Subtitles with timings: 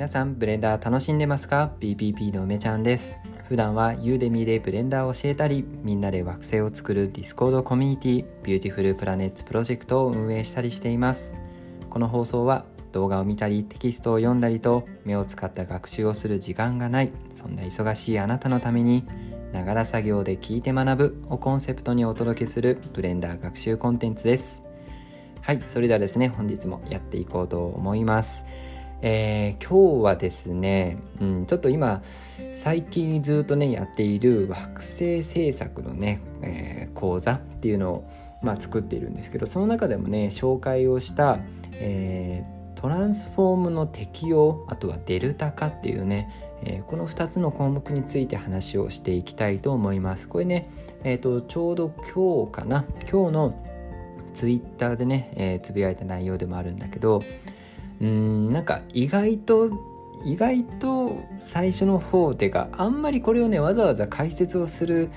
[0.00, 3.18] 皆さんブレンダー楽しんでますか ?BPP の梅ちゃんです。
[3.44, 11.36] 普段はユーデミーでブレンダーを教えたりみんなで惑星を作るディスコードコミュニティ Beautiful Planets Project を運営したりしています。
[11.90, 19.04] この放送は動画を見たりテキストを読んだりと目を使った学習をする時間がないそんな忙しいあなたのために
[19.52, 24.64] ながら作業で聞いて学ぶをコンセプトにお届けするブレンダー学習コンテンツです。
[25.42, 28.46] はいそれではですね本日もやっていこうと思います。
[29.02, 32.02] えー、今日はですね、うん、ちょっと今
[32.52, 38.10] 最近ずっとねやっている惑星制作のね、えー、講座っていうのを、
[38.42, 41.38] まあ、作っているんですけどその中でもね紹介をした、
[41.74, 46.30] えー、トランスフォームの適用あとはデルタ化っていうね、
[46.62, 50.28] え、この2つの項目について話をしていきたいと思います。
[50.28, 50.68] これね、
[51.04, 52.84] えーと、ちょうど今日かな？
[53.10, 53.66] 今日の
[54.34, 57.22] ツイッターでね、え、つぶやいた内容でもあるんだけど
[58.00, 59.70] うんなんか意外と
[60.24, 65.10] 意外と最初の方っていうかあんまりこれをねわざわざ解説をする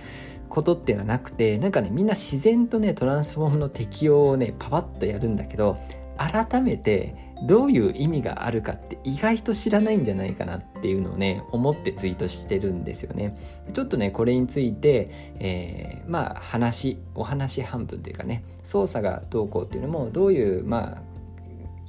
[0.49, 5.77] ことっていうのはなくてなんかねみんな自然とねトランスフォームの適用をねパパッとやるんだけど
[6.17, 13.37] 改めてどういう意味があるかって意外と知らないんじゃないかなっていうのをね思ってツイートしてるんですよね。
[13.73, 15.09] ちょっとねこれについて、
[15.39, 21.12] えー、まあ話お話半分というかね操作がどうこうっていうのもどういうまあ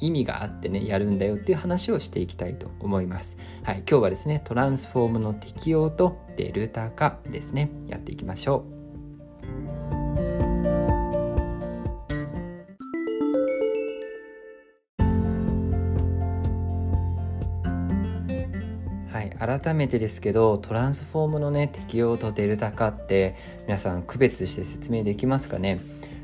[0.01, 3.37] 意味があってねやるんだよっていう話をしていきたいと思います。
[3.63, 8.75] はい、今日はですねトランスフォームの適用とデルタ化ですねやっていきましょう。
[19.15, 23.37] はい、改めてですけどトランスフォームのね適用とデルタ化って
[23.67, 25.81] 皆さん区別して説明できますかね、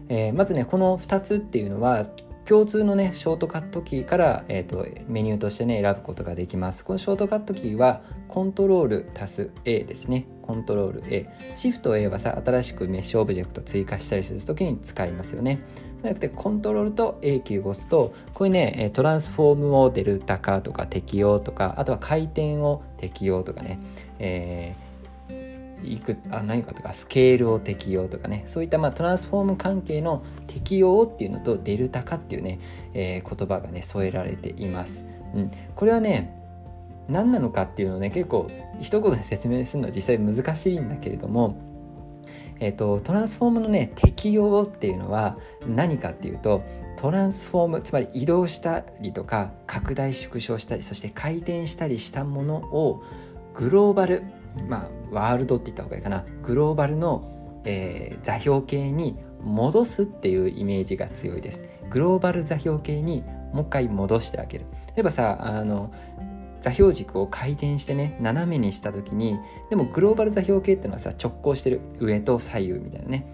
[0.09, 2.07] えー、まずねこの2つっていうのは
[2.51, 6.85] 共通のねショートカットキーから、えーと、メニューとしてね選ぶことができます。
[6.85, 10.27] このショートカットキーはコントロール足す A ですね。
[10.43, 15.63] コントロール A シフト A はさ新しくメッシュオブジェクト追加したりするときに使いますよね。
[16.03, 23.79] じゃなくてコントロールと A キーを押すとこういうねトランスフォームをデルタ化とか適用とかあとは回転を適用とかね、
[24.19, 24.90] えー
[25.83, 32.61] いくあ何かとかスケールを適用とかねそういったまあトランスフォーム関係の適用っていうのとデルタ化っていうね、
[32.95, 35.05] えー、言葉がね添えられています。
[35.35, 36.37] うん、これはね
[37.09, 38.49] 何なのかっていうのをね結構
[38.81, 41.57] 一言で説明するのは実際難しいんだけれども、
[42.61, 45.37] えーと、トランスフォームのね適用っていうのは
[45.67, 46.63] 何かっていうと
[46.97, 53.03] トランスフォームつまり移動したりとか拡大縮小したりそして回転したりしたものを
[53.55, 54.23] グローバル
[54.69, 56.25] まあワールドって言った方がいいかな。
[56.43, 61.65] グローバルの、えー、座標系に戻すっていうイメージが強いです。
[61.91, 64.67] グローバル座標系にもう一回戻してあげる。
[64.95, 65.93] 例えばさあの
[66.61, 69.39] 座標軸を回転してね斜めにした時に
[69.71, 71.81] でもグローバル座標系っていうのはさ直行してる。
[71.99, 73.27] 上と左右みたいなね、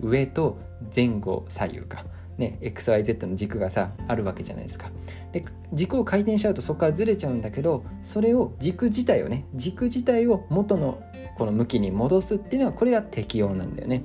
[0.00, 0.58] うん、上と
[0.94, 2.04] 前後左右か。
[2.40, 4.90] ね、XYZ の軸がさあるわけじゃないですか
[5.30, 11.02] で軸を回転しちゃうとそこからずれちゃうんだけどそれを軸自体をね軸自体を元の
[11.36, 14.02] この向きに戻すっていうのはこれが適用なんだよね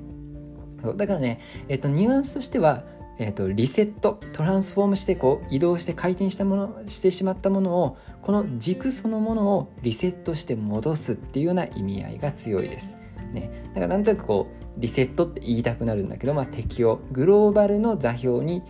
[0.83, 2.83] そうだからね、えっと、ニュアンスとしては
[3.17, 12.97] えーと、リセットトランスフォームしてこう移動して回転したものしてしまったものをこの軸そのものをリセットして戻すっていうような意味合いが強いです。
[13.31, 18.63] ね、だからなんとなくこうリセットって言いたくなるんだけど、まあ、適用グローバルの座標に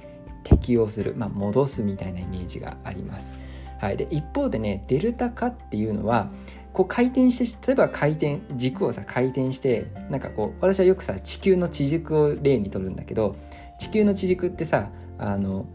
[0.44, 3.40] 適用する、まあ、戻すみたいなイメージがあります。
[3.80, 6.30] はい、で一方でねデルタ化っていうのは
[6.72, 13.36] こう回転して例えば回転軸をさ回転してなんかこう私はよくさ地球の地軸を例にとるんだけど
[13.80, 15.66] 地球の地軸ってさあの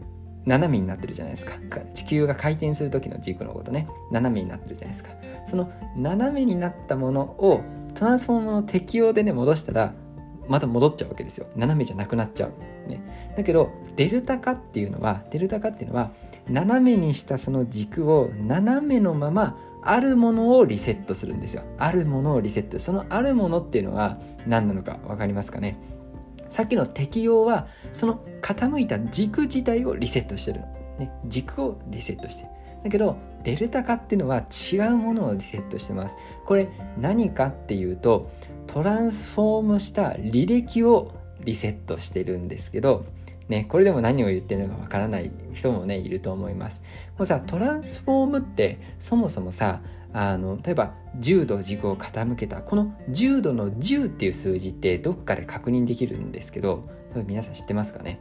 [0.45, 1.53] 斜めになってるじゃないですか。
[1.93, 3.87] 地球が回転する時の軸のことね。
[4.11, 5.11] 斜めになってるじゃないですか。
[5.45, 7.61] その斜めになったものを
[7.93, 9.93] トランスフォームの適用でね戻したら
[10.47, 11.47] また戻っちゃうわけですよ。
[11.55, 13.01] 斜めじゃなくなっちゃう、ね、
[13.37, 16.11] だけどデルタ化っていうのはデルタ化っていうのは
[16.49, 21.63] 斜めにしたその軸を斜めのままあるものをリセットするんですよ。
[21.77, 25.77] あるものをリセットそのあるものっていうのは何なのか分かりますかね？
[26.49, 30.67] さっきの適用はその傾いた軸自体をリセットしてるの、
[30.99, 32.45] ね、軸をリセットして。
[32.83, 36.17] だけどデルタ化っていうのは違うものをリセットしてます。
[36.45, 38.31] これ何かっていうと
[38.67, 41.11] トランスフォームした履歴を
[41.43, 43.05] リセットしてるんですけど、
[43.49, 46.83] ね、これでも何を言ってるのかわからない人もねいると思います。
[47.17, 49.81] これさトランスフォームってそもそもさ
[50.13, 58.19] あの例えば10度軸を傾けたこの10度の10っていう数字ってどっかで確認できるんですけど多分皆さん知ってますかね？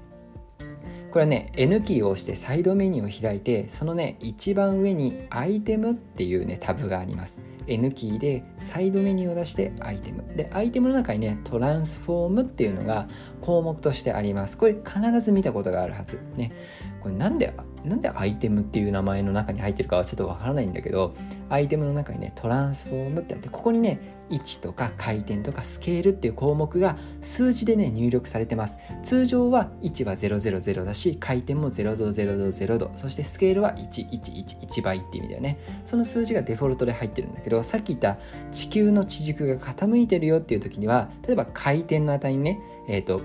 [1.11, 7.43] これはね N キーを押してサイドメニューを開いてそのね一番上にアイテムっていうねタブがあります。
[7.67, 10.25] N キーでサイドメニューを出してアイテム。
[10.37, 13.09] でアイテムの中にねトランスフォームっていうのが
[13.41, 14.57] 項目としてあります。
[14.57, 16.21] これ必ず見たことがあるはず。
[16.37, 16.53] ね。
[17.01, 17.55] これなんで
[17.85, 21.15] なんでアイテムっていう名前の中に入ってるかはちょっとわからないんだけど
[21.49, 28.79] アイテムの中にねトランスフォームってあってここにね位置とか回転とかスケールっていう項目が数字でね入力されてます。
[29.03, 35.59] 通常は位置は000だし回転も0度0度0度そしてスケールは1111倍っていう意味だよね。
[35.85, 38.19] その数字がデフォルトで入ってるんだけどさっき言った
[38.53, 43.23] 地球の地軸が傾いてるよっていう時には例えば回転の値にねえっ、ー、と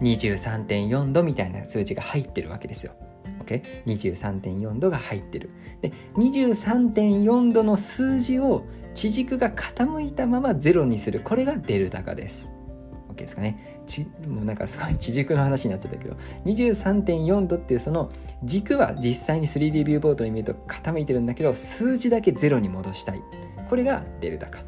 [0.00, 2.92] 23.4度みたいな数字が入ってるわけですよ。
[3.46, 5.50] OK23.4 度が入ってる。
[5.80, 8.64] で23.4度の数字を
[8.94, 11.20] 地軸が傾いたままゼロにする。
[11.20, 12.50] これがデルタ化です。
[13.10, 13.82] OK ですかね。
[13.86, 16.16] ちもうなんかすごい地軸の話になっちゃったけど。
[16.44, 18.10] 23.4度っていうその
[18.42, 23.22] 軸は実際に 3D ビューボードに見ると傾いてるんだけど数字だけゼロに戻したい。
[23.68, 24.62] これがデルタ化。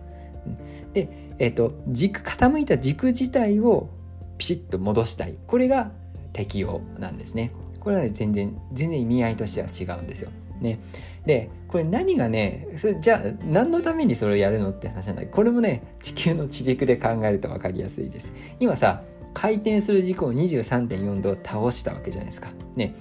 [0.93, 1.09] で、
[1.39, 3.91] えーと、軸傾いた軸自体を
[4.39, 5.39] ピシッと戻したい。
[5.47, 5.91] これが
[6.33, 7.53] 適用なんですね。
[7.89, 10.31] これはね全然全然意味合いとしては違うんですよ。
[10.61, 10.79] ね、
[11.25, 18.31] でこれ何がねそれじゃあ何のためにそれをやるのって話なんだけどこれもね地球の地軸で考えると分かりやすいです。
[18.61, 22.51] 今さ回転する軸を23.4度倒したわけじゃないですか。
[22.77, 22.95] ね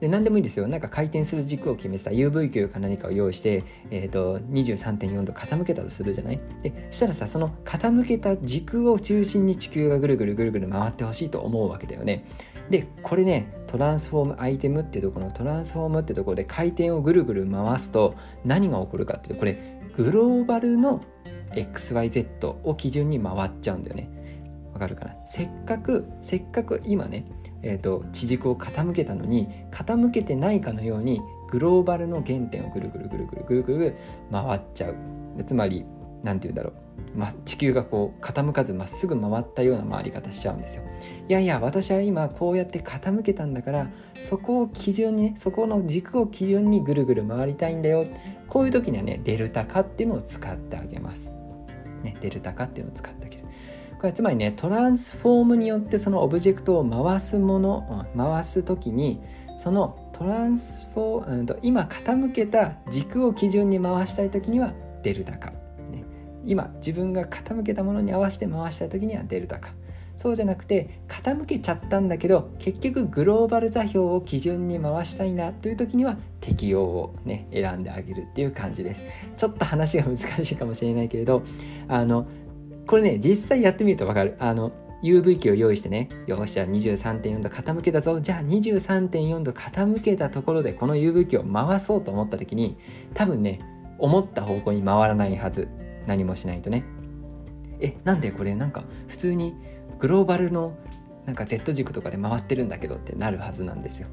[0.00, 6.40] で何でもいいですよなんか回転する軸を決めてさ UV 球か何かを用意して、えーと、23.4度傾けたとするじゃない？
[6.62, 12.26] でしたらさその傾けた軸を中心に地球がぐるぐるぐるぐる回ってほしいと思うわけだよね
[12.70, 18.14] でこれねトランスフォームアイテムっていうところのトランスフォームってところで回転をぐるぐる回すと
[18.44, 19.58] 何が起こるかっていうとこれ
[19.96, 21.02] グローバルの
[21.52, 24.10] XYZ を基準に回っちゃうんだよね。
[24.72, 25.14] わかるかな？
[25.26, 27.26] せっかくせっかく今ね
[27.66, 33.96] えーと、地軸を傾けたのに傾けてないかのようにグローバルの原点をぐるぐるぐるぐるぐるぐる
[34.30, 34.96] 回っちゃう
[35.46, 35.86] つまり
[36.22, 36.74] 何て言うんだろう、
[37.16, 40.82] ま、地球がこう傾かずまっすぐ回ったような回り方しちゃうんですよ。
[41.28, 43.88] いやいや私は今こうやって傾けたんだから
[44.20, 48.04] そこを基準にそこの軸を基準にぐるぐる回りたいんだよ。
[48.48, 51.32] こういう時にはねデルタ化っていうのを使ってあげます、
[52.02, 53.44] ね、デルタ化っていうのを使ってあげる。
[53.98, 59.22] これつまりねトランスフォームによってそのオブジェクトを回すもの、回す時に
[59.56, 65.63] そのトランスフォー、うん、今傾けた軸を基準に回したい時にはデルタ化。
[66.46, 69.70] 今自分が傾けたものに合わせて回した時にはデルタか。
[70.16, 79.02] そうじゃなくて傾けちゃったんだけど結局グローバル座標を基準に回したいなという時には適用をね選んであげるっていう感じです。
[79.36, 81.42] ちょっと話が難しいかもしれないけれど
[81.88, 82.26] あの
[82.86, 84.36] これね実際やってみると分かる。
[84.38, 86.08] あの UV 機を用意してね。
[86.26, 88.20] よっしゃ23.4度傾けたぞ。
[88.20, 92.78] じゃあ23.4度傾けたところでこの UV 機を回そうと思った時に
[93.12, 93.60] 多分ね
[93.98, 95.68] 思った方向に回らないはず。
[96.06, 96.84] 何もしないとね
[97.80, 99.54] えなんでこれなんか普通に
[99.98, 100.76] グローバルの
[101.26, 104.08] なんか Z 軸とかで回ってるんだけどってなるはずなんですよ。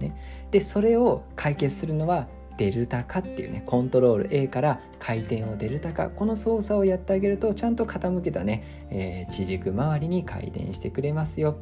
[0.00, 0.16] ね、
[0.50, 11.58] でそれを解決するのはデルタ化っていうねコントロール A から回転をデルタ化この操作をやってあげるとちゃんと傾けたね、えー、地軸周りに回転してくれますよ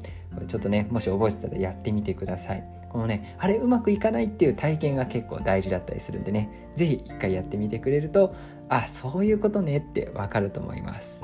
[0.47, 8.35] ちょっとねもし覚えてたらやってみてくださいこのねあれうまくいかないっていう体験が結構大事だったりするんでね是非一回やってみてくれると
[8.69, 11.23] あそういうことねってわかると思います。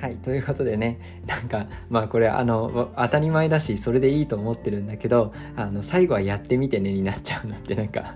[0.00, 8.14] はいということでねなんかまあこれあの当たり前だしそれでいいと思ってるんだけどあの最後はやってみてねになっちゃうのってなんか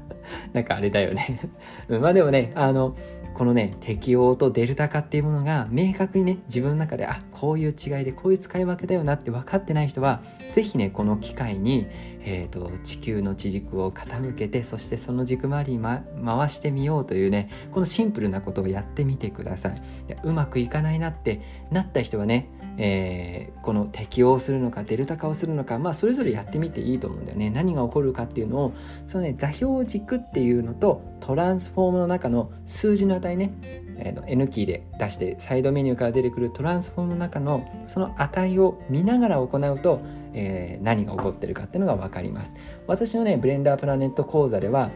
[0.52, 1.40] なんかあれだよね。
[1.88, 2.96] まあでもねあの
[3.34, 10.22] このね適応とデルタ化っていうものが明確にね自分の中であこういう違いでこういう使い分けだよなって分かってない人は
[10.52, 11.86] 是非ねこの機会に、
[12.20, 19.82] えーと、地球の地軸を傾けてそしてその軸周りに、ま、回してみようというねこのシンプルなことをやってみてください。
[20.24, 22.48] うまくいかないなってなった人はね
[22.78, 27.50] えー、この適応するのかデルタ化をするのかまあそれぞれやってみていいと思うんだよね。
[27.50, 28.72] 何が起こるかっていうのを
[29.06, 33.52] そのね座標軸っていうのとトランスフォームの中の数字の値ね、
[33.98, 40.00] えー、N キーで出してサイドメニューから出てくるトランスフォームの中のその値を見ながら行うと、
[40.32, 42.54] えー、何が起こってるかっていうのが分かります。
[42.86, 44.90] 私のねブレンダープラネット講座では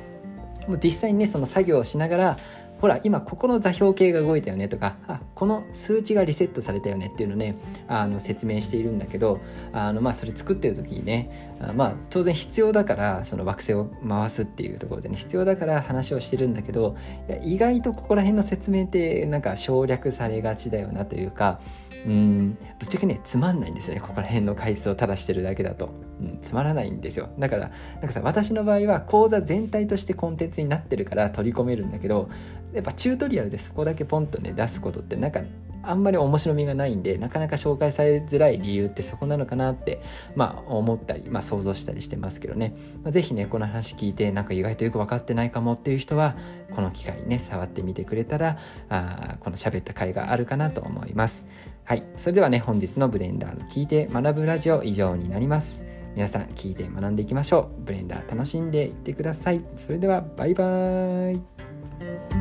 [0.67, 2.39] もう実際にねその作業をしながら
[2.81, 7.57] ほら今ここの座標系が動いたよねとかあこの数値がリセットされたよねっていうのね
[7.89, 9.41] あの説明しているんだけど
[9.73, 16.97] あのまあそれ作ってる時にねあまあ当然必要だからその惑星を回すっていうところでね必要だから話をしてるんだけど
[17.29, 21.61] いや意外とここら辺の説明ってなんか省略されがちだよなというか
[22.05, 22.59] うん。
[22.79, 24.01] ぶっちゃけねつまんないんですよね。
[24.01, 27.31] ここら辺の回数をただしてるだけだと、うん、つまらないんですよ。
[27.39, 32.29] だからなんかさ私の場合は講座全体としてコンテンツになってるから取り込めるんだけど
[32.73, 35.41] やっぱチュートリアルでそこだけポンとね出すことってなんか
[35.87, 40.03] あんまり面白みがないんでなかなか紹介されづらい理由ってそこなのかなって
[40.35, 46.37] まあ思ったり、まあ、想像したりしてますけどね、まあ、是非ねこの話聞いてなんか意外とよく分かってないかもっていう人は
[46.73, 51.47] この機会にね触ってみてくれたらあこの喋った回があるかなと思います。
[51.85, 52.03] はい。
[52.17, 55.83] それではね本日のブレンダーの聞いて学ぶラジオ以上になります。
[56.17, 57.83] 皆さん聞いて学んでいきましょう。
[57.85, 59.65] ブレンダー楽しんでいってください。
[59.77, 62.36] それではバイバーイ。